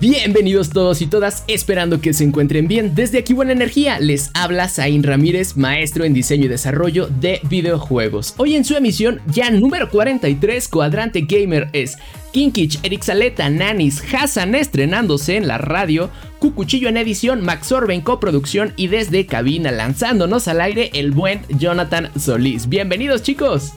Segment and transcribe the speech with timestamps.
[0.00, 2.94] Bienvenidos todos y todas, esperando que se encuentren bien.
[2.94, 8.32] Desde aquí Buena Energía les habla Zain Ramírez, maestro en diseño y desarrollo de videojuegos.
[8.36, 11.96] Hoy en su emisión ya número 43, Cuadrante Gamer es
[12.30, 18.02] Kinkich, Eric Saleta, Nanis, Hassan estrenándose en la radio, Cucuchillo en edición, Max Orbe en
[18.02, 22.68] coproducción y desde cabina lanzándonos al aire el buen Jonathan Solís.
[22.68, 23.72] Bienvenidos chicos.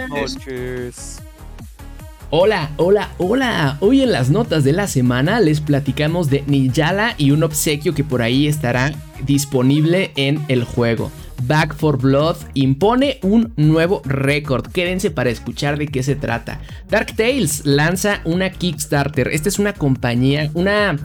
[2.32, 3.78] Hola, hola, hola.
[3.80, 8.04] Hoy en las notas de la semana les platicamos de Ninjala y un obsequio que
[8.04, 8.94] por ahí estará
[9.26, 11.12] disponible en el juego.
[11.48, 14.68] Back for Blood impone un nuevo récord.
[14.68, 16.62] Quédense para escuchar de qué se trata.
[16.88, 19.30] Dark Tales lanza una Kickstarter.
[19.30, 21.00] Esta es una compañía, una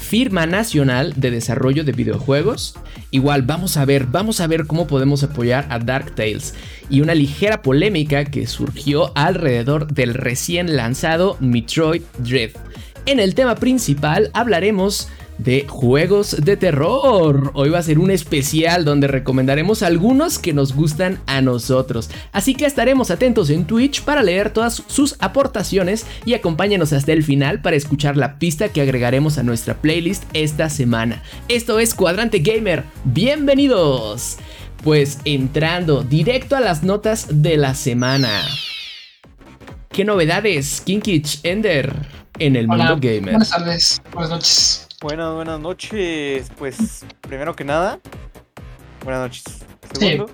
[0.00, 2.74] firma nacional de desarrollo de videojuegos.
[3.12, 6.54] Igual, vamos a ver, vamos a ver cómo podemos apoyar a Dark Tales.
[6.88, 12.50] Y una ligera polémica que surgió alrededor del recién lanzado Metroid Dread.
[13.06, 15.08] En el tema principal hablaremos
[15.42, 17.50] de juegos de terror.
[17.54, 22.10] Hoy va a ser un especial donde recomendaremos algunos que nos gustan a nosotros.
[22.32, 27.24] Así que estaremos atentos en Twitch para leer todas sus aportaciones y acompáñenos hasta el
[27.24, 31.22] final para escuchar la pista que agregaremos a nuestra playlist esta semana.
[31.48, 32.84] Esto es Cuadrante Gamer.
[33.04, 34.36] Bienvenidos.
[34.84, 38.42] Pues entrando directo a las notas de la semana.
[39.90, 41.94] ¿Qué novedades, Kinkich Ender,
[42.38, 43.32] en el mundo gamer?
[43.32, 44.89] Buenas tardes, buenas noches.
[45.00, 46.52] Buenas, buenas noches.
[46.58, 47.98] Pues, primero que nada,
[49.02, 49.44] buenas noches.
[49.94, 50.30] Segundo,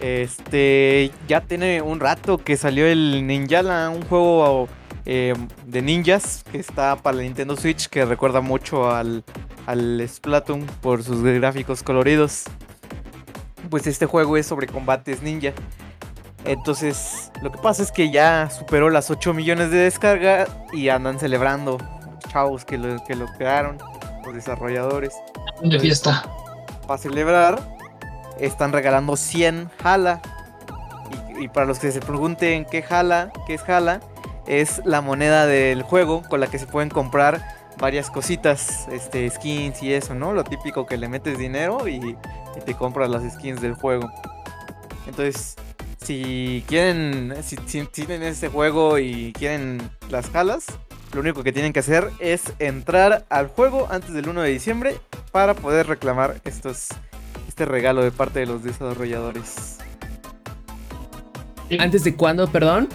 [0.00, 4.68] este, ya tiene un rato que salió el Ninjala, un juego
[5.06, 5.32] eh,
[5.64, 9.22] de ninjas que está para la Nintendo Switch que recuerda mucho al,
[9.66, 12.46] al Splatoon por sus gráficos coloridos.
[13.70, 15.52] Pues este juego es sobre combates ninja.
[16.44, 21.20] Entonces, lo que pasa es que ya superó las 8 millones de descarga y andan
[21.20, 21.78] celebrando
[22.18, 23.78] chavos que lo, que lo crearon,
[24.24, 25.14] los desarrolladores.
[25.62, 26.24] De fiesta.
[26.86, 27.60] Para celebrar,
[28.38, 30.20] están regalando 100 Jala.
[31.38, 34.00] Y, y, para los que se pregunten qué Jala, qué es Jala,
[34.46, 39.82] es la moneda del juego con la que se pueden comprar varias cositas, este, skins
[39.82, 40.32] y eso, ¿no?
[40.32, 44.10] Lo típico que le metes dinero y, y te compras las skins del juego.
[45.06, 45.56] Entonces,
[46.02, 49.78] si quieren, si, si tienen este juego y quieren
[50.10, 50.66] las jalas,
[51.12, 55.00] lo único que tienen que hacer es entrar al juego antes del 1 de diciembre
[55.32, 56.88] para poder reclamar estos,
[57.48, 59.78] este regalo de parte de los desarrolladores.
[61.78, 62.88] ¿Antes de cuándo, perdón?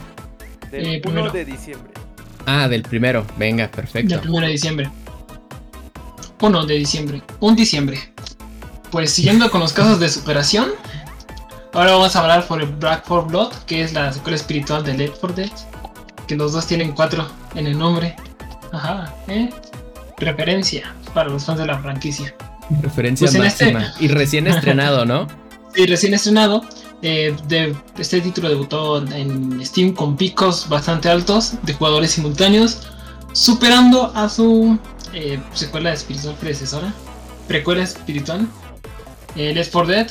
[0.72, 1.32] Del Eh, 1 primero.
[1.32, 1.92] de diciembre.
[2.46, 3.26] Ah, del primero.
[3.38, 4.18] Venga, perfecto.
[4.20, 4.90] Del 1 de diciembre.
[6.42, 7.22] 1 de diciembre.
[7.40, 8.00] Un diciembre.
[8.92, 10.72] Pues siguiendo con los casos de superación.
[11.74, 14.94] Ahora vamos a hablar por el Black 4 Blood, que es la secuela espiritual de
[14.96, 15.52] Left 4 Dead.
[16.28, 18.16] Que los dos tienen 4 en el nombre.
[18.72, 19.50] Ajá, ¿eh?
[20.18, 22.34] Referencia para los fans de la franquicia.
[22.82, 23.94] Referencia Pues este- máxima.
[24.00, 25.28] Y recién estrenado, ¿no?
[25.76, 26.64] Y recién estrenado,
[27.02, 32.88] eh, de, este título debutó en Steam con picos bastante altos de jugadores simultáneos,
[33.34, 34.78] superando a su
[35.14, 36.94] eh, secuela espiritual predecesora,
[37.48, 38.48] precuela espiritual,
[39.36, 40.08] eh, Left 4 Dead,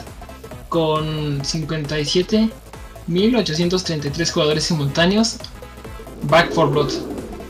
[0.68, 5.36] con 57.833 jugadores simultáneos,
[6.24, 6.92] Back 4 Blood,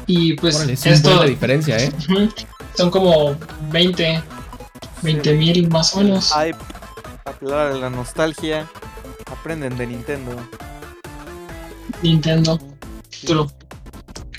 [0.06, 1.90] Y pues Órale, es esto diferencia, ¿eh?
[2.76, 3.34] Son como
[3.70, 4.22] 20,
[5.02, 6.32] 20 mil más o menos.
[6.32, 6.56] Hype,
[7.24, 8.66] apelar a la nostalgia.
[9.30, 10.34] Aprenden de Nintendo.
[12.02, 12.58] Nintendo.
[13.24, 13.46] True.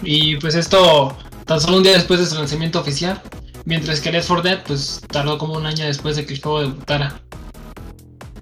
[0.02, 3.22] Y pues esto tan solo un día después de su lanzamiento oficial.
[3.66, 6.62] Mientras que Left 4 Dead pues tardó como un año después de que el juego
[6.62, 7.22] debutara.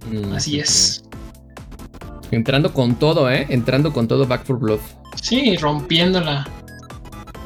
[0.10, 1.04] Mm, Así es.
[2.32, 3.46] Entrando con todo, ¿eh?
[3.50, 4.80] Entrando con todo Back for Blood.
[5.22, 6.48] Sí, rompiéndola.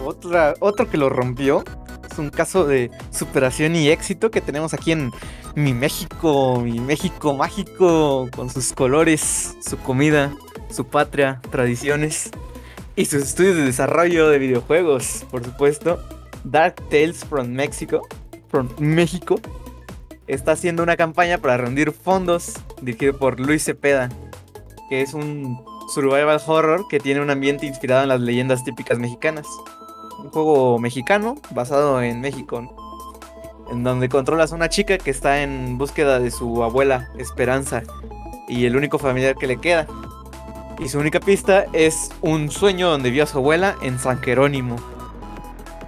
[0.06, 1.64] Otra, otro que lo rompió
[2.10, 5.12] es un caso de superación y éxito que tenemos aquí en
[5.56, 10.34] mi México, mi México mágico, con sus colores, su comida,
[10.70, 12.30] su patria, tradiciones
[12.96, 16.00] y sus estudios de desarrollo de videojuegos, por supuesto.
[16.46, 18.08] Dark Tales from Mexico,
[18.50, 19.40] from México,
[20.28, 24.10] está haciendo una campaña para rendir fondos dirigido por Luis Cepeda,
[24.90, 25.60] que es un
[25.94, 29.48] survival horror que tiene un ambiente inspirado en las leyendas típicas mexicanas.
[30.20, 32.72] Un juego mexicano basado en México,
[33.72, 37.84] en donde controlas a una chica que está en búsqueda de su abuela Esperanza
[38.48, 39.88] y el único familiar que le queda.
[40.80, 44.76] Y su única pista es un sueño donde vio a su abuela en San Jerónimo.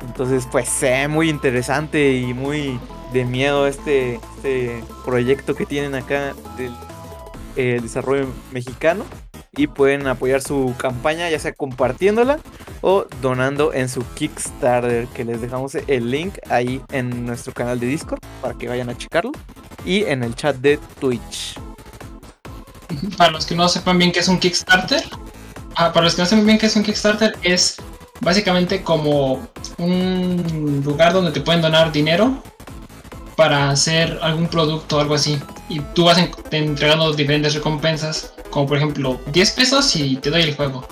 [0.08, 2.80] Entonces, pues, es muy interesante y muy
[3.14, 6.72] de miedo este, este proyecto que tienen acá del
[7.56, 9.04] eh, desarrollo mexicano.
[9.56, 12.40] Y pueden apoyar su campaña, ya sea compartiéndola
[12.82, 17.88] o donando en su Kickstarter, que les dejamos el link ahí en nuestro canal de
[17.88, 19.32] Discord para que vayan a checarlo.
[19.84, 21.60] Y en el chat de Twitch.
[23.18, 25.04] Para los que no sepan bien qué es un Kickstarter,
[25.76, 27.78] ah, para los que no sepan bien qué es un Kickstarter, es
[28.22, 29.48] básicamente como
[29.78, 32.42] un lugar donde te pueden donar dinero
[33.36, 35.40] para hacer algún producto o algo así.
[35.70, 36.18] Y tú vas
[36.52, 40.88] entregando diferentes recompensas, como por ejemplo 10 pesos y te doy el juego.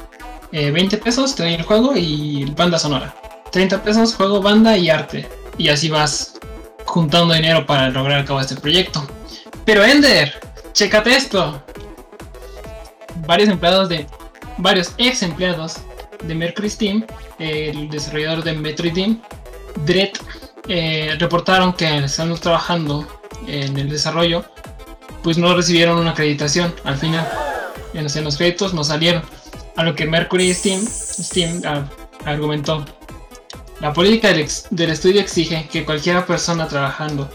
[0.51, 3.15] 20 eh, pesos te doy el juego y banda sonora.
[3.51, 5.27] 30 pesos juego, banda y arte.
[5.57, 6.39] Y así vas
[6.85, 9.05] juntando dinero para lograr acabar este proyecto.
[9.65, 10.39] Pero Ender,
[10.73, 11.63] chécate esto.
[13.25, 14.05] Varios empleados de.
[14.57, 15.77] Varios ex empleados
[16.27, 17.05] de Mercury Steam,
[17.39, 19.17] el desarrollador de Metroid
[19.85, 20.11] Dread,
[20.67, 23.07] eh, reportaron que estando trabajando
[23.47, 24.45] en el desarrollo,
[25.23, 27.27] pues no recibieron una acreditación al final.
[27.93, 29.23] En los, créditos no salieron.
[29.75, 31.61] A lo que Mercury Steam, Steam
[32.25, 32.85] argumentó.
[33.81, 37.29] La política del, estudio exige que cualquier persona trabajando,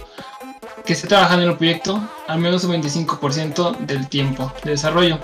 [0.84, 5.18] que esté trabajando en el proyecto, al menos un 25% del tiempo de desarrollo.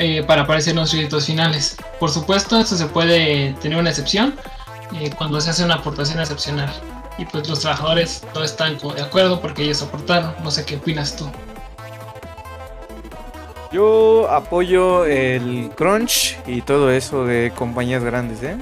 [0.00, 1.76] Eh, para aparecer en los créditos finales.
[1.98, 4.36] Por supuesto, esto se puede tener una excepción
[4.94, 6.72] eh, cuando se hace una aportación excepcional.
[7.18, 10.32] Y pues los trabajadores no están de acuerdo porque ellos aportaron.
[10.44, 11.28] No sé qué opinas tú.
[13.72, 18.56] Yo apoyo el crunch y todo eso de compañías grandes, ¿eh?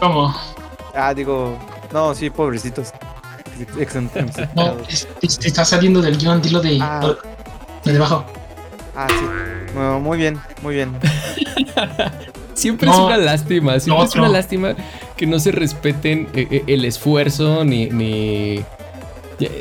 [0.00, 0.34] ¿Cómo?
[0.92, 1.56] Ah, digo,
[1.92, 2.92] no, sí, pobrecitos.
[4.56, 4.76] no,
[5.22, 7.14] está saliendo del guion, dilo de, ah.
[7.84, 8.24] de debajo.
[8.94, 9.50] Ah, sí
[10.00, 10.92] muy bien, muy bien.
[12.54, 14.74] siempre es una lástima, siempre es una lástima
[15.16, 18.64] que no se respeten eh, eh, el esfuerzo ni,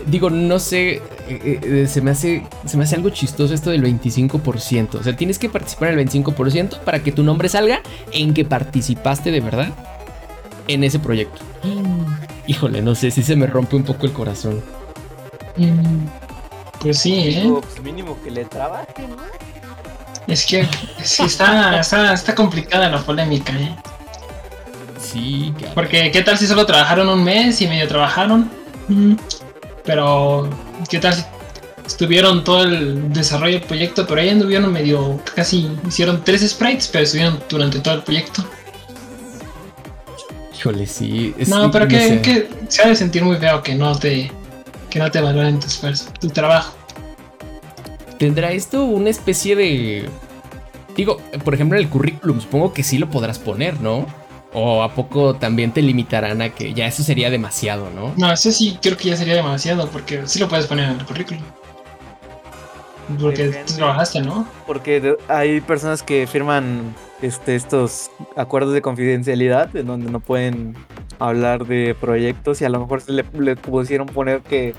[0.07, 4.95] digo, no sé, eh, se, me hace, se me hace algo chistoso esto del 25%.
[4.95, 7.81] O sea, tienes que participar en el 25% para que tu nombre salga
[8.11, 9.69] en que participaste de verdad
[10.67, 11.39] en ese proyecto.
[12.47, 14.61] Híjole, no sé si se me rompe un poco el corazón.
[15.55, 16.28] Mm,
[16.81, 17.53] pues sí, ¿eh?
[17.61, 19.17] Pues mínimo que le trabaje, ¿no?
[20.27, 20.67] Es que,
[20.99, 23.75] está, está, complicada la polémica, ¿eh?
[24.99, 28.49] Sí, Porque, ¿qué tal si solo trabajaron un mes y medio trabajaron?
[28.87, 29.13] Mm.
[29.83, 30.47] Pero,
[30.87, 31.23] ¿qué tal si
[31.85, 37.03] estuvieron todo el desarrollo del proyecto, pero ahí anduvieron medio, casi hicieron tres sprites, pero
[37.05, 38.45] estuvieron durante todo el proyecto?
[40.55, 41.33] Híjole, sí.
[41.47, 44.31] no, pero que, se ha de sentir muy feo que no te,
[44.89, 46.75] que no te valoren tu esfuerzo, tu trabajo.
[48.17, 50.09] ¿Tendrá esto una especie de...
[50.95, 54.05] Digo, por ejemplo, en el currículum supongo que sí lo podrás poner, ¿no?
[54.51, 58.13] ¿O a poco también te limitarán a que ya eso sería demasiado, no?
[58.17, 61.05] No, eso sí creo que ya sería demasiado, porque sí lo puedes poner en el
[61.05, 61.43] currículum.
[63.19, 64.47] Porque tú trabajaste, ¿no?
[64.67, 70.75] Porque hay personas que firman este, estos acuerdos de confidencialidad en donde no pueden
[71.19, 74.73] hablar de proyectos y a lo mejor se le, le pusieron poner que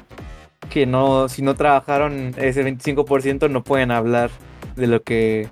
[0.70, 4.30] que no, si no trabajaron ese 25% no pueden hablar
[4.76, 5.48] de lo que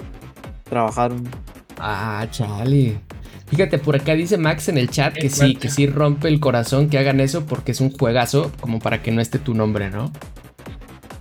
[0.64, 1.28] trabajaron.
[1.78, 3.00] Ah, chale.
[3.48, 6.90] Fíjate, por acá dice Max en el chat que sí, que sí rompe el corazón
[6.90, 10.12] que hagan eso porque es un juegazo como para que no esté tu nombre, ¿no?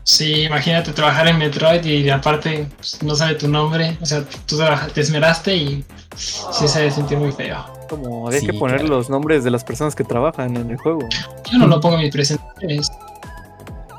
[0.04, 4.58] Sí, imagínate trabajar en Metroid y aparte pues, no sabe tu nombre, o sea, tú
[4.94, 7.77] te esmeraste y sí se debe sentir muy feo.
[7.90, 11.08] Como hay que poner los nombres de las personas que trabajan en el juego.
[11.52, 12.92] Yo no lo pongo en mis presentaciones.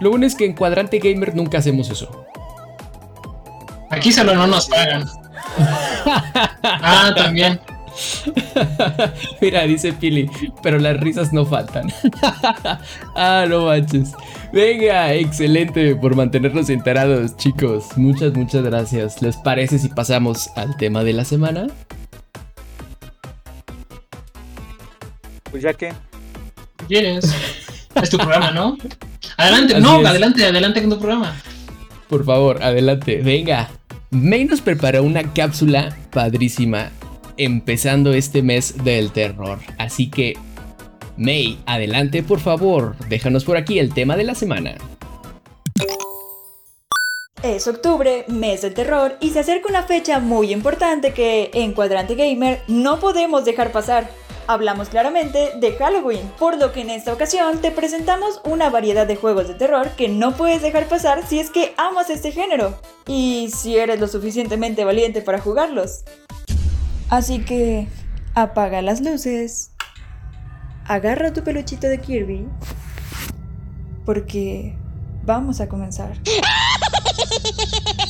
[0.00, 2.26] Lo bueno es que en Cuadrante Gamer nunca hacemos eso.
[3.90, 5.04] Aquí solo no nos pagan.
[6.62, 7.60] ah, también.
[9.40, 10.30] Mira, dice Pili,
[10.62, 11.92] pero las risas no faltan.
[13.16, 14.12] ah, no manches.
[14.52, 17.86] Venga, excelente por mantenernos enterados, chicos.
[17.96, 19.20] Muchas, muchas gracias.
[19.20, 21.66] ¿Les parece si pasamos al tema de la semana?
[25.50, 25.92] Pues ya que.
[26.86, 27.34] ¿Quieres?
[27.94, 28.76] Es tu programa, ¿no?
[29.36, 31.34] Adelante, no, adelante, adelante con tu programa.
[32.08, 33.70] Por favor, adelante, venga.
[34.10, 36.90] May nos preparó una cápsula padrísima
[37.38, 39.58] empezando este mes del terror.
[39.78, 40.36] Así que
[41.18, 44.76] May, adelante por favor, déjanos por aquí el tema de la semana.
[47.42, 52.14] Es octubre, mes del terror, y se acerca una fecha muy importante que en Cuadrante
[52.14, 54.10] Gamer no podemos dejar pasar.
[54.50, 59.14] Hablamos claramente de Halloween, por lo que en esta ocasión te presentamos una variedad de
[59.14, 63.50] juegos de terror que no puedes dejar pasar si es que amas este género y
[63.54, 66.04] si eres lo suficientemente valiente para jugarlos.
[67.10, 67.88] Así que
[68.34, 69.72] apaga las luces,
[70.86, 72.48] agarra tu peluchito de Kirby,
[74.06, 74.74] porque
[75.24, 76.14] vamos a comenzar.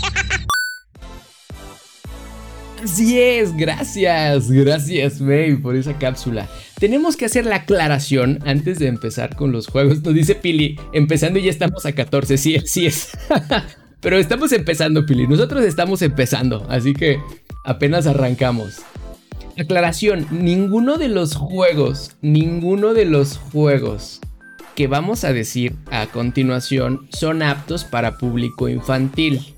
[2.83, 6.49] Así es, gracias, gracias May por esa cápsula.
[6.79, 10.03] Tenemos que hacer la aclaración antes de empezar con los juegos.
[10.03, 13.11] Nos dice Pili, empezando y ya estamos a 14, sí, sí es.
[14.01, 17.19] Pero estamos empezando, Pili, nosotros estamos empezando, así que
[17.65, 18.77] apenas arrancamos.
[19.59, 24.21] Aclaración, ninguno de los juegos, ninguno de los juegos
[24.77, 29.57] que vamos a decir a continuación son aptos para público infantil.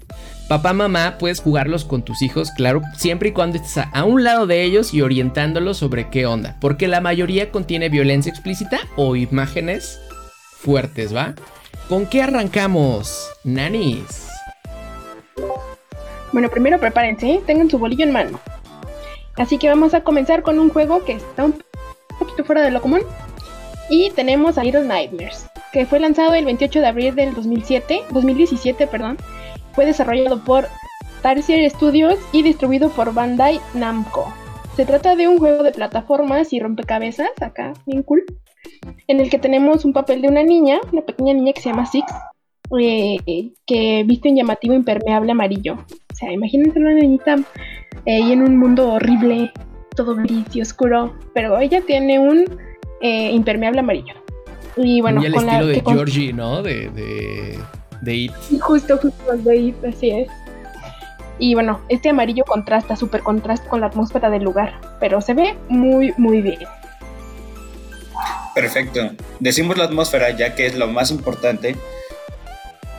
[0.50, 4.48] Papá, mamá, puedes jugarlos con tus hijos, claro, siempre y cuando estés a, un lado
[4.48, 10.00] de ellos y orientándolos sobre qué onda, porque la mayoría contiene violencia explícita o imágenes
[10.58, 11.36] fuertes, ¿va?
[11.88, 14.26] ¿Con qué arrancamos, nanis?
[16.32, 17.42] Bueno, primero prepárense, ¿eh?
[17.46, 18.40] tengan su bolillo en mano.
[19.36, 21.62] Así que vamos a comenzar con un juego que está un
[22.18, 23.02] poquito fuera de lo común.
[23.88, 28.88] Y tenemos a Little Nightmares, que fue lanzado el 28 de abril del 2007, 2017,
[28.88, 29.16] perdón,
[29.72, 30.66] fue desarrollado por
[31.22, 34.32] Tarsier Studios y distribuido por Bandai Namco.
[34.76, 38.24] Se trata de un juego de plataformas y rompecabezas, acá, bien cool,
[39.08, 41.86] en el que tenemos un papel de una niña, una pequeña niña que se llama
[41.86, 42.06] Six,
[42.78, 45.74] eh, que viste un llamativo impermeable amarillo.
[45.74, 47.36] O sea, imagínense una niñita
[48.06, 49.52] eh, ahí en un mundo horrible,
[49.96, 52.44] todo gris y oscuro, pero ella tiene un
[53.00, 54.14] eh, impermeable amarillo.
[54.76, 56.62] Y bueno, con estilo de Georgie, ¿no?
[56.62, 57.58] de de
[58.06, 58.32] It.
[58.60, 60.28] Justo, justo de It, así es.
[61.38, 65.56] Y bueno, este amarillo contrasta, súper contrasta con la atmósfera del lugar, pero se ve
[65.68, 66.60] muy, muy bien.
[68.54, 69.10] Perfecto.
[69.38, 71.76] Decimos la atmósfera ya que es lo más importante,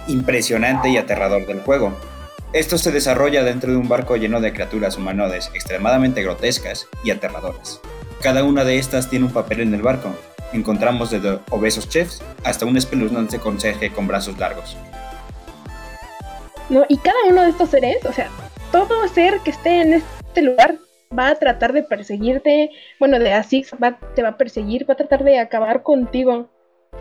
[0.08, 1.94] impresionante y aterrador del juego.
[2.54, 7.80] Esto se desarrolla dentro de un barco lleno de criaturas humanoides extremadamente grotescas y aterradoras.
[8.22, 10.10] Cada una de estas tiene un papel en el barco.
[10.52, 14.76] Encontramos desde obesos chefs hasta un espeluznante conserje con brazos largos.
[16.72, 16.86] ¿No?
[16.90, 18.30] Y cada uno de estos seres, o sea,
[18.72, 20.78] todo ser que esté en este lugar
[21.18, 24.98] va a tratar de perseguirte, bueno, de así va, te va a perseguir, va a
[24.98, 26.50] tratar de acabar contigo.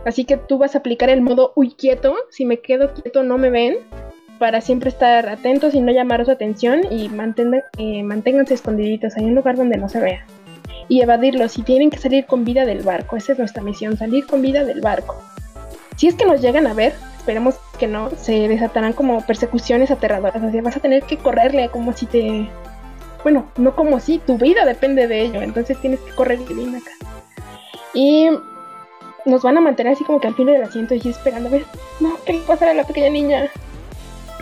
[0.05, 3.39] Así que tú vas a aplicar el modo uy quieto, si me quedo quieto no
[3.39, 3.79] me ven,
[4.39, 7.11] para siempre estar atentos y no llamar su atención y
[7.79, 10.27] eh, manténganse escondiditos en un lugar donde no se vea.
[10.89, 14.27] Y evadirlos si tienen que salir con vida del barco, esa es nuestra misión, salir
[14.27, 15.23] con vida del barco.
[16.01, 20.43] Si es que nos llegan a ver, esperemos que no, se desatarán como persecuciones aterradoras.
[20.43, 22.49] Así vas a tener que correrle como si te.
[23.23, 25.43] Bueno, no como si, tu vida depende de ello.
[25.43, 26.91] Entonces tienes que correr bien acá.
[27.93, 28.31] Y
[29.27, 31.67] nos van a mantener así como que al fin del asiento y esperando a ver,
[32.01, 33.51] no, ¿qué le pasa a la pequeña niña?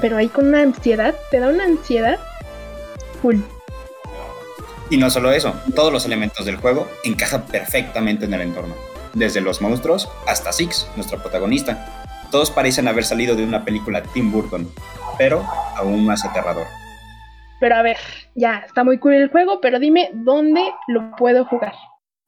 [0.01, 2.21] Pero ahí con una ansiedad, te da una ansiedad
[3.21, 3.39] full.
[4.91, 8.77] Y no solo eso, todos los elementos del juego encajan perfectamente en el entorno.
[9.15, 14.31] Desde los monstruos hasta Six, nuestro protagonista, todos parecen haber salido de una película Tim
[14.31, 14.71] Burton,
[15.17, 15.45] pero
[15.77, 16.67] aún más aterrador.
[17.61, 17.97] Pero a ver,
[18.35, 21.73] ya, está muy cool el juego, pero dime dónde lo puedo jugar.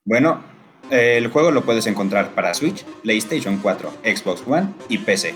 [0.05, 0.43] Bueno,
[0.91, 5.35] el juego lo puedes encontrar para Switch, PlayStation 4, Xbox One y PC.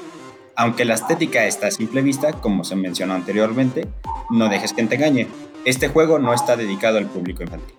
[0.56, 3.86] Aunque la estética está a simple vista, como se mencionó anteriormente,
[4.30, 5.28] no dejes que te engañe.
[5.64, 7.74] Este juego no está dedicado al público infantil.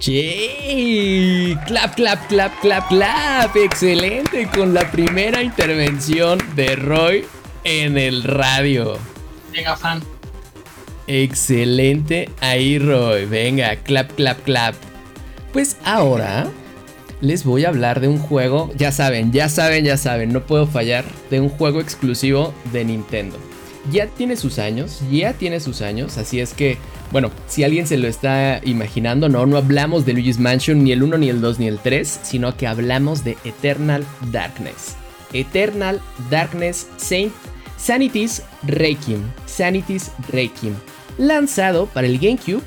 [0.00, 1.58] ¡Che!
[1.66, 3.54] Clap, clap, clap, clap, clap.
[3.54, 7.26] Excelente con la primera intervención de Roy
[7.64, 8.96] en el radio.
[9.52, 10.02] Mega fan.
[11.06, 13.26] Excelente ahí, Roy.
[13.26, 14.74] Venga, clap, clap, clap.
[15.52, 16.48] Pues ahora
[17.20, 20.66] les voy a hablar de un juego, ya saben, ya saben, ya saben, no puedo
[20.66, 23.36] fallar, de un juego exclusivo de Nintendo.
[23.90, 26.78] Ya tiene sus años, ya tiene sus años, así es que
[27.10, 31.02] bueno, si alguien se lo está imaginando, no, no hablamos de Luigi's Mansion ni el
[31.02, 34.96] 1, ni el 2, ni el 3, sino que hablamos de Eternal Darkness.
[35.32, 37.32] Eternal Darkness Saint
[37.76, 39.22] Sanity's Requiem.
[39.46, 40.74] Sanity's Requiem.
[41.18, 42.62] Lanzado para el GameCube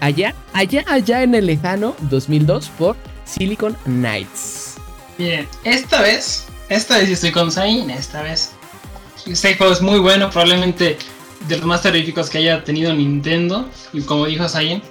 [0.00, 4.76] allá, allá, allá en el lejano 2002 por Silicon Knights.
[5.18, 8.52] Bien, esta vez, esta vez estoy con Zain, esta vez.
[9.26, 10.98] Este juego es muy bueno, probablemente
[11.48, 13.68] de los más terroríficos que haya tenido Nintendo.
[13.92, 14.82] Y como dijo Sayen,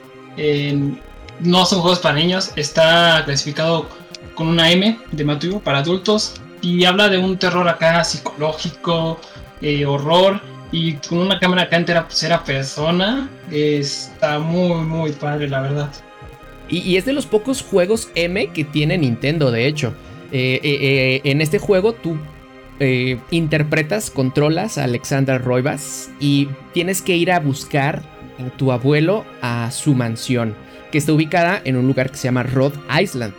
[1.39, 2.51] no son juegos para niños.
[2.55, 3.87] Está clasificado
[4.35, 9.19] con una M de Matthew para adultos y habla de un terror acá psicológico,
[9.61, 10.39] eh, horror
[10.71, 13.29] y con una cámara acá entera pues era persona.
[13.51, 15.91] Está muy muy padre la verdad.
[16.69, 19.93] Y, es de los pocos juegos M que tiene Nintendo, de hecho.
[20.31, 22.17] Eh, eh, en este juego tú
[23.29, 28.01] interpretas, controlas a Alexandra Roivas y tienes que ir a buscar
[28.39, 30.55] a tu abuelo a su mansión,
[30.91, 33.33] que está ubicada en un lugar que se llama Rhode Island.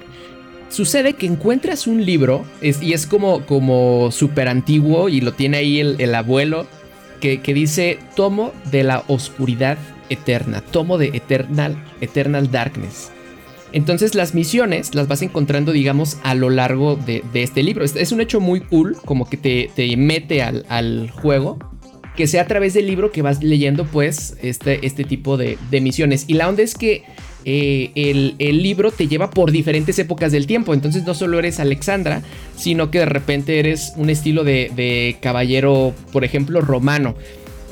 [0.69, 5.81] Sucede que encuentras un libro y es como, como súper antiguo y lo tiene ahí
[5.81, 6.67] el, abuelo
[7.21, 9.77] que, dice Tomo de la Oscuridad
[10.09, 13.13] Eterna, Tomo de Eternal, Eternal Darkness.
[13.73, 17.85] Entonces las misiones las vas encontrando, digamos, a lo largo de, este libro.
[17.85, 21.59] Es, un hecho muy cool, como que te, mete al, juego.
[22.17, 25.81] Que sea a través del libro que vas leyendo, pues, este, este tipo de, de
[25.81, 26.27] misiones.
[26.29, 27.05] Y la onda es que
[27.45, 27.91] eh,
[28.39, 30.75] el, libro te lleva por diferentes épocas del tiempo.
[30.75, 32.23] Entonces no solo eres Alexandra,
[32.57, 37.15] sino que de repente eres un estilo de, caballero, por ejemplo, romano.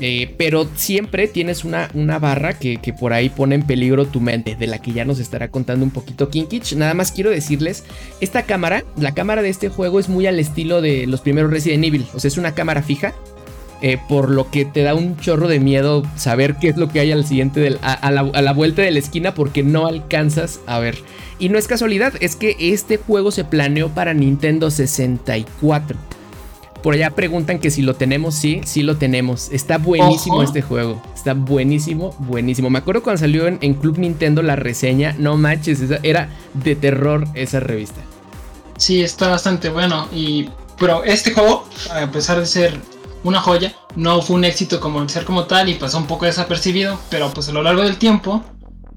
[0.03, 4.55] Eh, pero siempre tienes una, una barra que, por ahí pone en peligro tu mente,
[4.55, 6.73] de la que ya nos estará contando un poquito Kinkich.
[6.73, 7.83] Nada más quiero decirles,
[8.19, 11.85] esta cámara, la cámara de este juego es muy al estilo de los primeros Resident
[11.85, 12.07] Evil.
[12.15, 13.13] O sea, es una cámara fija
[13.83, 16.99] eh, por lo que te da un chorro de miedo saber qué es lo que
[16.99, 20.97] hay al siguiente, a, la, vuelta de la esquina, porque no alcanzas a ver.
[21.39, 25.97] Y no es casualidad, es que este juego se planeó para Nintendo 64.
[26.81, 29.49] Por allá preguntan que si lo tenemos, sí, sí lo tenemos.
[29.51, 31.01] Está buenísimo este juego.
[31.15, 32.69] Está buenísimo, buenísimo.
[32.69, 35.15] Me acuerdo cuando salió en, en Club Nintendo la reseña.
[35.17, 38.01] No manches, era de terror esa revista.
[38.77, 40.07] Sí, está bastante bueno.
[40.13, 40.49] Y.
[40.79, 42.79] Pero este juego, a pesar de ser
[43.23, 43.73] una joya.
[43.95, 47.49] No fue un éxito como ser como tal y pasó un poco desapercibido, pero pues
[47.49, 48.43] a lo largo del tiempo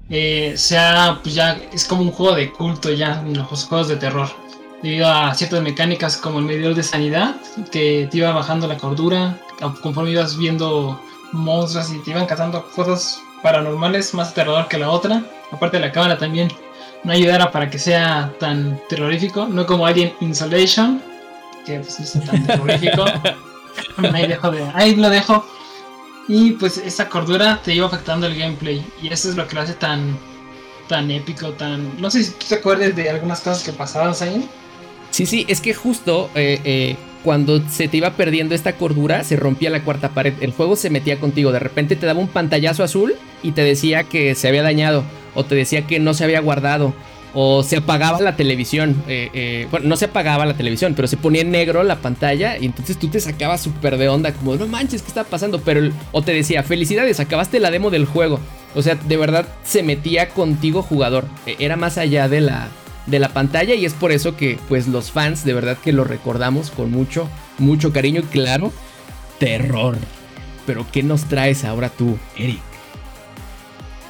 [0.09, 3.95] eh, sea, pues ya es como un juego de culto ya en los juegos de
[3.97, 4.29] terror.
[4.85, 7.37] Debido a ciertas mecánicas como el medidor de sanidad,
[7.71, 9.35] que te iba bajando la cordura,
[9.81, 11.01] conforme ibas viendo
[11.31, 15.23] monstruos y te iban cazando cosas paranormales más aterrador que la otra.
[15.51, 16.49] Aparte de la cámara también
[17.03, 21.01] no ayudara para que sea tan terrorífico, no como Alien Insolation,
[21.65, 23.05] que pues no es tan terrorífico.
[24.13, 25.43] ahí, dejo de, ahí lo dejo.
[26.27, 28.85] Y pues esa cordura te iba afectando el gameplay.
[29.01, 30.15] Y eso es lo que lo hace tan,
[30.87, 31.99] tan épico, tan...
[31.99, 34.47] No sé si tú te acuerdas de algunas cosas que pasaban ahí.
[35.15, 39.37] Sí, sí, es que justo eh, eh, cuando se te iba perdiendo esta cordura, se
[39.37, 40.33] rompía la cuarta pared.
[40.41, 41.53] El juego se metía contigo.
[41.53, 45.05] De repente te daba un pantallazo azul y te decía que se había dañado.
[45.33, 46.93] O te decía que no se había guardado
[47.33, 48.93] o se apagaba la televisión.
[49.07, 52.65] Eh, bueno, no se apagaba la televisión, pero se ponía en negro la pantalla y
[52.65, 55.61] entonces tú te sacabas súper de onda, como no manches, ¿qué está pasando?
[55.61, 58.41] Pero, o te decía, felicidades, acabaste la demo del juego.
[58.75, 61.23] O sea, de verdad se metía contigo jugador.
[61.45, 62.67] E, era más allá de la,
[63.05, 66.03] de la pantalla y es por eso que pues los fans de verdad que lo
[66.03, 68.71] recordamos con mucho, mucho cariño y claro,
[69.39, 69.97] terror.
[70.65, 72.61] Pero ¿qué nos traes ahora tú, Eric?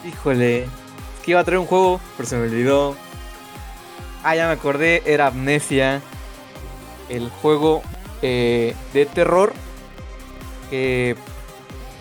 [0.08, 0.70] Híjole, es
[1.24, 2.96] que iba a traer un juego, pero se me olvidó.
[4.24, 6.02] Ah, ya me acordé, era Amnesia.
[7.10, 7.82] El juego
[8.22, 9.54] eh, de terror.
[10.70, 11.16] Que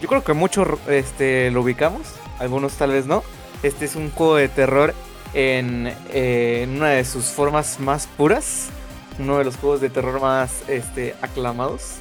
[0.01, 2.03] yo creo que muchos este, lo ubicamos.
[2.39, 3.25] Algunos tal vez no.
[3.63, 4.95] Este es un juego de terror
[5.35, 8.69] en, eh, en una de sus formas más puras.
[9.19, 11.97] Uno de los juegos de terror más este, aclamados.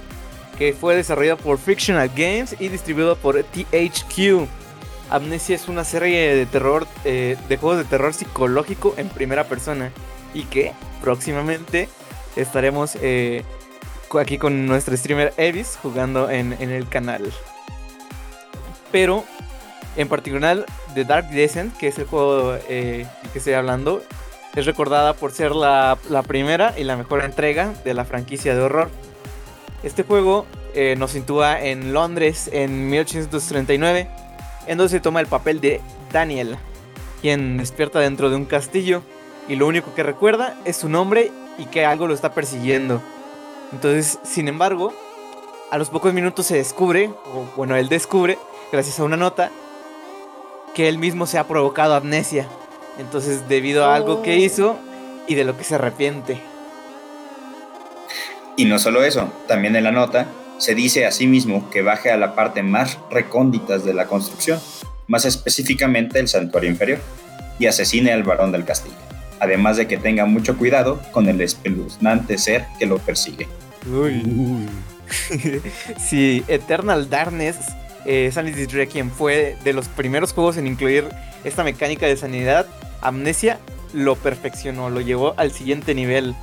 [0.57, 4.47] Que fue desarrollado por Fictional Games y distribuido por THQ.
[5.09, 9.91] Amnesia es una serie de terror, eh, de juegos de terror psicológico en primera persona
[10.33, 11.89] y que próximamente
[12.35, 13.43] estaremos eh,
[14.19, 17.31] aquí con nuestro streamer Evis jugando en, el canal.
[18.91, 19.23] Pero
[19.95, 24.01] en particular The Dark Descent, que es el juego eh, que estoy hablando,
[24.55, 28.89] es recordada por ser la, primera y la mejor entrega de la franquicia de horror.
[29.81, 34.07] Este juego eh, nos sitúa en Londres en 1839,
[34.67, 36.57] en donde se toma el papel de Daniel,
[37.21, 39.01] quien despierta dentro de un castillo
[39.49, 43.01] y lo único que recuerda es su nombre y que algo lo está persiguiendo.
[43.71, 44.93] Entonces, sin embargo,
[45.71, 48.37] a los pocos minutos se descubre, o bueno, él descubre,
[48.71, 49.51] gracias a una nota,
[50.73, 52.47] que él mismo se ha provocado amnesia.
[52.99, 54.37] Entonces, debido a algo que oh.
[54.37, 54.79] hizo
[55.27, 56.39] y de lo que se arrepiente.
[58.55, 60.27] Y no solo eso, también en la nota
[60.59, 64.59] se dice a sí mismo que baje a la parte más recónditas de la construcción,
[65.07, 66.99] más específicamente el santuario inferior,
[67.59, 68.95] y asesine al varón del castillo
[69.43, 73.47] además de que tenga mucho cuidado con el espeluznante ser que lo persigue.
[73.91, 74.23] Uy.
[75.99, 77.57] sí, Eternal Darkness,
[78.05, 78.31] eh,
[78.91, 81.07] quien fue de los primeros juegos en incluir
[81.43, 82.65] esta mecánica de sanidad,
[83.01, 83.59] amnesia,
[83.93, 86.35] lo perfeccionó, lo llevó al siguiente nivel.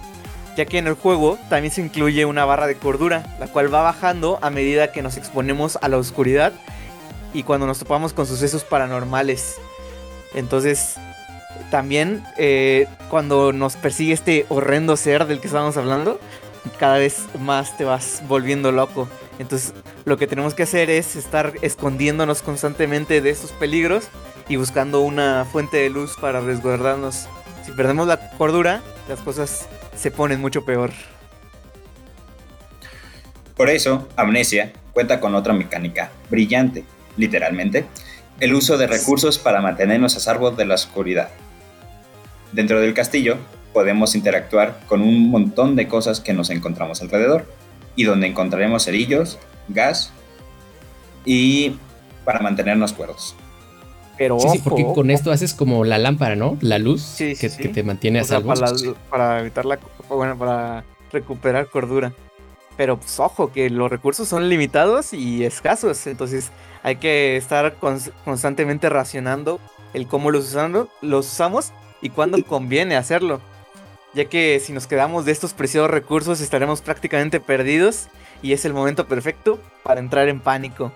[0.56, 3.82] Ya que en el juego también se incluye una barra de cordura, la cual va
[3.82, 6.52] bajando a medida que nos exponemos a la oscuridad
[7.32, 9.56] y cuando nos topamos con sucesos paranormales.
[10.34, 10.96] Entonces,
[11.70, 16.20] también eh, cuando nos persigue este horrendo ser del que estábamos hablando,
[16.78, 19.08] cada vez más te vas volviendo loco.
[19.40, 19.72] Entonces,
[20.04, 24.08] lo que tenemos que hacer es estar escondiéndonos constantemente de estos peligros
[24.50, 27.26] y buscando una fuente de luz para resguardarnos.
[27.64, 30.90] Si perdemos la cordura, las cosas se ponen mucho peor.
[33.56, 36.84] Por eso, Amnesia cuenta con otra mecánica brillante,
[37.16, 37.86] literalmente,
[38.40, 41.30] el uso de recursos para mantenernos a salvo de la oscuridad.
[42.52, 43.38] Dentro del castillo
[43.72, 47.46] podemos interactuar con un montón de cosas que nos encontramos alrededor
[47.96, 50.12] y donde encontraremos cerillos, gas
[51.24, 51.76] y
[52.24, 53.34] para mantenernos cuerdos.
[54.16, 56.58] Pero sí, sí, porque con esto haces como la lámpara, ¿no?
[56.60, 58.52] La luz que, te mantiene a salvo.
[58.52, 58.70] Para,
[59.08, 62.12] para, evitar la, bueno, para recuperar cordura.
[62.76, 66.50] Pero pues ojo, que los recursos son limitados y escasos, entonces
[66.82, 67.76] hay que estar
[68.24, 69.60] constantemente racionando
[69.92, 73.40] el cómo los, usando, los usamos y cuándo conviene hacerlo.
[74.14, 78.08] Ya que si nos quedamos de estos preciosos recursos estaremos prácticamente perdidos
[78.42, 80.92] y es el momento perfecto para entrar en pánico.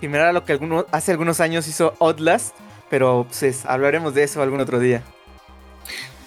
[0.00, 0.58] Similar a lo que
[0.90, 2.54] hace algunos años hizo Outlast,
[2.90, 5.02] pero pues, hablaremos de eso algún otro día.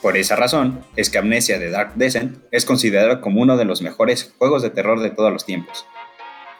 [0.01, 3.81] Por esa razón, es que Amnesia de Dark Descent es considerado como uno de los
[3.81, 5.85] mejores juegos de terror de todos los tiempos.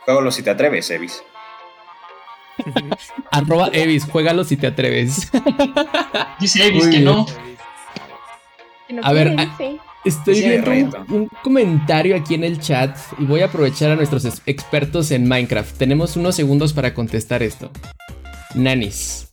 [0.03, 1.23] Juégalo si te atreves, Evis.
[3.31, 5.31] Arroba Evis, juégalo si te atreves.
[6.39, 7.25] Dice Evis que no.
[9.03, 9.35] A ver,
[10.03, 15.11] estoy viendo un, comentario aquí en el chat y voy a aprovechar a nuestros expertos
[15.11, 15.77] en Minecraft.
[15.77, 17.71] Tenemos unos segundos para contestar esto.
[18.55, 19.29] Nanis.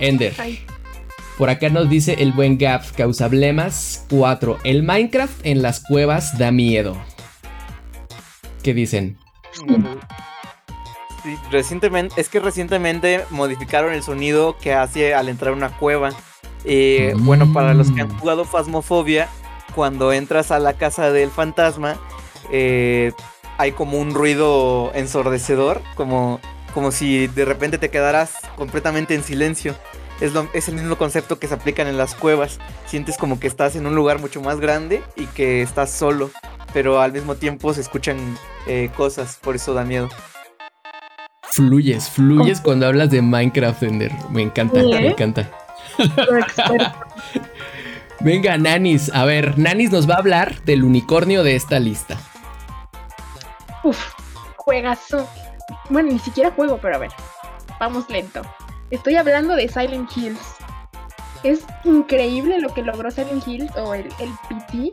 [0.00, 0.34] Ender.
[1.38, 4.58] Por acá nos dice el buen Gap, causa blemas 4.
[4.64, 6.96] El Minecraft en las cuevas da miedo.
[8.62, 9.18] ¿Qué dicen?
[11.50, 16.10] recientemente, es que recientemente modificaron el sonido que hace al entrar a una cueva.
[16.64, 18.18] Eh, Bueno, para los que han mm.
[18.18, 19.28] jugado Phasmophobia,
[19.74, 21.96] cuando entras a la casa del fantasma,
[22.50, 23.12] eh,
[23.58, 26.40] hay como un ruido ensordecedor, como,
[26.72, 29.74] como si de repente te quedaras completamente en silencio.
[30.20, 32.58] Es, es, el mismo concepto que se aplican en las cuevas.
[32.86, 36.30] Sientes como que estás en un lugar mucho más grande y que estás solo,
[36.72, 38.16] pero al mismo tiempo se escuchan
[38.66, 40.08] eh, cosas, por eso da miedo.
[41.50, 44.12] Fluyes, fluyes cuando hablas de Minecraft, Ender.
[44.30, 45.50] Me encanta, me encanta.
[48.20, 49.10] Venga, Nanis.
[49.12, 52.16] A ver, Nanis nos va a hablar del unicornio de esta lista.
[53.82, 54.14] Uf,
[54.56, 55.28] juegazo.
[55.90, 57.10] Bueno, ni siquiera juego, pero a ver.
[57.78, 58.42] Vamos lento.
[58.90, 60.56] Estoy hablando de Silent Hills.
[61.42, 64.92] Es increíble lo que logró Silent Hills o el, el PT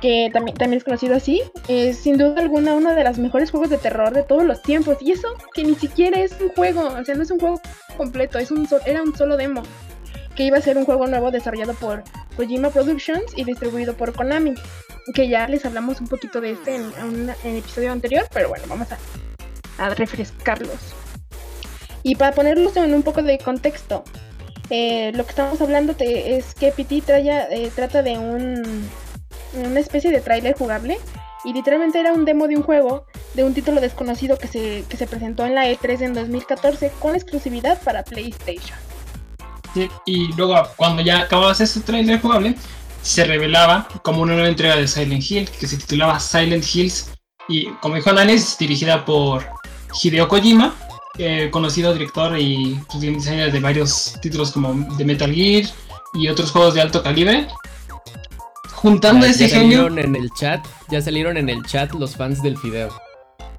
[0.00, 3.70] que también, también es conocido así, es sin duda alguna uno de los mejores juegos
[3.70, 4.96] de terror de todos los tiempos.
[5.00, 7.60] Y eso que ni siquiera es un juego, o sea, no es un juego
[7.96, 9.62] completo, es un era un solo demo.
[10.40, 12.02] Que iba a ser un juego nuevo desarrollado por
[12.34, 14.54] Kojima Productions y distribuido por Konami.
[15.12, 18.88] Que ya les hablamos un poquito de este en, el episodio anterior, pero bueno, vamos
[19.76, 20.94] a, refrescarlos.
[22.02, 24.02] Y para ponerlos en un poco de contexto,
[24.70, 28.88] eh, lo que estamos hablando es que PT eh, trata de un
[29.52, 30.96] una especie de tráiler jugable
[31.44, 34.96] y literalmente era un demo de un juego de un título desconocido que se, que
[34.96, 38.78] se presentó en la E3 en 2014 con exclusividad para PlayStation.
[40.06, 42.54] Y luego cuando ya acababas ese tráiler jugable,
[43.02, 47.12] se revelaba como una nueva entrega de Silent Hill que se titulaba Silent Hills
[47.48, 49.44] y como dijo Nanis, dirigida por
[50.02, 50.74] Hideo Kojima,
[51.18, 55.64] eh, conocido director y pues, diseñador de varios títulos como de Metal Gear
[56.14, 57.48] y otros juegos de alto calibre
[58.80, 62.56] juntando ese ya Salieron en el chat, ya salieron en el chat los fans del
[62.56, 62.88] fideo.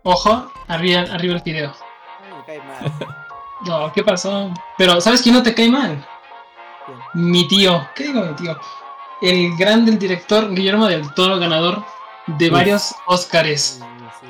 [0.03, 1.73] Ojo, arriba, arriba el fideo.
[3.65, 4.51] No, ¿qué pasó?
[4.77, 6.05] Pero, ¿sabes quién no te cae mal?
[7.13, 7.87] Mi tío.
[7.95, 8.57] ¿Qué digo mi tío?
[9.21, 11.83] El gran del director Guillermo del Toro, ganador
[12.25, 13.79] de varios Oscars.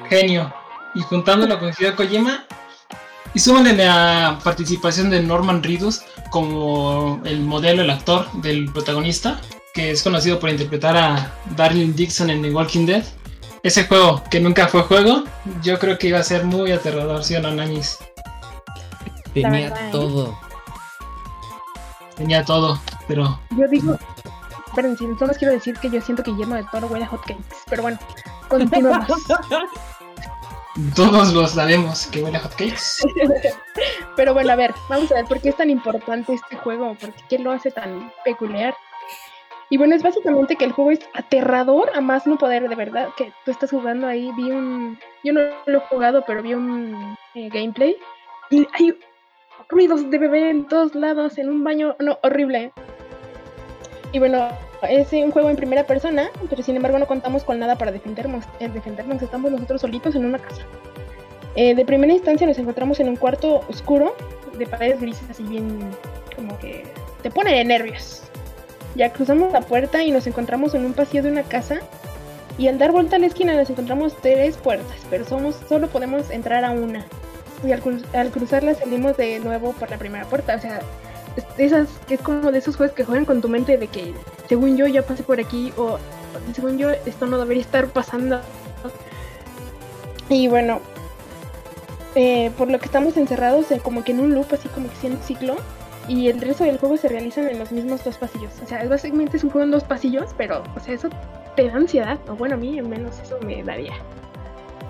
[0.10, 0.54] Genio.
[0.96, 2.46] Y juntándolo con Hideo Kojima.
[3.34, 9.40] Y súmale la participación de Norman Reedus como el modelo, el actor del protagonista
[9.74, 13.04] que es conocido por interpretar a Darlene Dixon en The Walking Dead.
[13.64, 15.24] Ese juego, que nunca fue juego,
[15.62, 18.00] yo creo que iba a ser muy aterrador, ¿sí o no, Nanis?
[19.34, 19.90] Tenía ¿eh?
[19.92, 20.38] todo.
[22.16, 23.40] Tenía todo, pero...
[23.58, 23.98] Yo digo...
[24.68, 27.44] Esperen, si solo quiero decir que yo siento que Guillermo de Toro huele a hotcakes,
[27.70, 28.00] pero bueno,
[28.48, 29.06] continuamos.
[30.96, 33.04] Todos lo sabemos que huele a hotcakes.
[34.16, 37.12] pero bueno, a ver, vamos a ver por qué es tan importante este juego, por
[37.28, 38.74] qué lo hace tan peculiar.
[39.70, 43.10] Y bueno, es básicamente que el juego es aterrador a más no poder, de verdad,
[43.18, 45.00] que tú estás jugando ahí, vi un...
[45.24, 47.98] Yo no lo he jugado, pero vi un eh, gameplay
[48.50, 48.98] y hay
[49.72, 52.72] ruidos de bebé en todos lados, en un baño, no, horrible.
[54.12, 54.50] Y bueno,
[54.90, 58.46] es un juego en primera persona, pero sin embargo no contamos con nada para defendernos.
[58.60, 60.64] En defendernos estamos nosotros solitos en una casa.
[61.56, 64.16] Eh, de primera instancia nos encontramos en un cuarto oscuro,
[64.58, 65.80] de paredes grises así bien
[66.36, 66.84] como que
[67.22, 68.24] te pone de nervios.
[68.96, 71.80] Ya cruzamos la puerta y nos encontramos en un pasillo de una casa.
[72.58, 76.30] Y al dar vuelta a la esquina nos encontramos tres puertas, pero somos, solo podemos
[76.30, 77.06] entrar a una.
[77.64, 80.56] Y al, cru- al cruzarla salimos de nuevo por la primera puerta.
[80.56, 80.82] O sea,
[81.58, 84.14] esas es como de esos juegos que juegan con tu mente de que
[84.50, 85.98] según yo ya pasé por aquí o
[86.54, 88.42] según yo esto no debería estar pasando.
[90.30, 90.80] Y bueno,
[92.16, 95.08] eh, por lo que estamos encerrados eh, como que en un loop así como que
[95.08, 95.56] en un ciclo
[96.08, 98.52] y el resto del juego se realizan en los mismos dos pasillos.
[98.64, 101.10] O sea, básicamente es un juego en dos pasillos, pero o sea, eso
[101.56, 103.94] te da ansiedad, o bueno, a mí al menos eso me daría.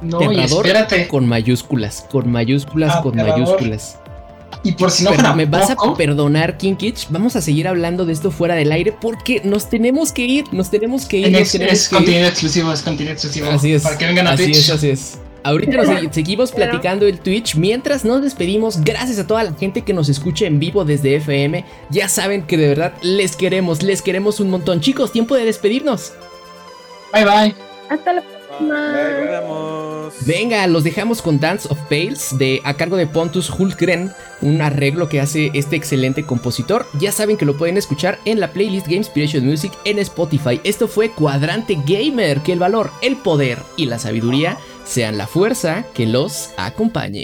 [0.02, 1.08] No, y espérate.
[1.08, 3.40] con mayúsculas, con mayúsculas, con Aterrador.
[3.42, 3.98] mayúsculas.
[4.64, 7.08] Y por si no Pero fuera me vas poco, a perdonar, Kinkich.
[7.10, 10.70] Vamos a seguir hablando de esto fuera del aire porque nos tenemos que ir, nos
[10.70, 11.32] tenemos que ir.
[11.32, 11.98] nos tenemos es que ir.
[12.02, 13.50] contenido exclusivo, es contenido exclusivo.
[13.50, 13.82] Así es.
[13.84, 14.58] Para que vengan a así Twitch.
[14.58, 15.20] es, así es.
[15.44, 17.56] Ahorita nos segui- seguimos platicando el Twitch.
[17.56, 21.66] Mientras nos despedimos, gracias a toda la gente que nos escucha en vivo desde FM.
[21.90, 24.82] Ya saben que de verdad les queremos, les queremos un montón.
[24.82, 26.14] Chicos, tiempo de despedirnos.
[27.14, 27.56] Bye bye.
[27.90, 28.24] Hasta la
[30.26, 35.10] Venga, los dejamos con Dance of Pales de a cargo de Pontus Hultgren, un arreglo
[35.10, 36.86] que hace este excelente compositor.
[37.00, 40.62] Ya saben que lo pueden escuchar en la playlist Game Inspiration Music en Spotify.
[40.64, 45.86] Esto fue Cuadrante Gamer, que el valor, el poder y la sabiduría sean la fuerza
[45.94, 47.24] que los acompañe.